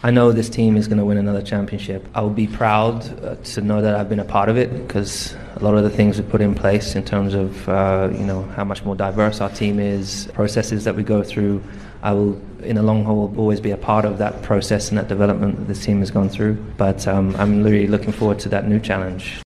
[0.00, 2.06] I know this team is going to win another championship.
[2.14, 5.34] I will be proud uh, to know that I've been a part of it because
[5.56, 8.44] a lot of the things we put in place in terms of uh, you know
[8.54, 11.60] how much more diverse our team is, processes that we go through.
[12.00, 15.08] I will, in the long haul, always be a part of that process and that
[15.08, 16.54] development that this team has gone through.
[16.76, 19.36] But um, I'm really looking forward to that new challenge.